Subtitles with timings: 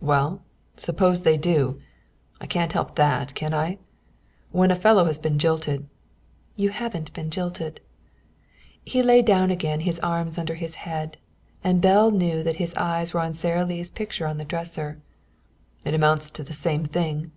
[0.00, 0.42] "Well,
[0.78, 1.78] suppose they do?
[2.40, 3.76] I can't help that, can I?
[4.50, 5.86] When a fellow has been jilted"
[6.56, 7.80] "You haven't been jilted."
[8.82, 11.18] He lay down again, his arms under his head;
[11.62, 15.02] and Belle knew that his eyes were on Sara Lee's picture on his dresser.
[15.84, 17.30] "It amounts to the same thing."